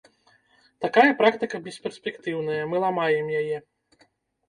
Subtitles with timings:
[0.85, 3.65] Такая практыка бесперспектыўная, мы ламаем яе.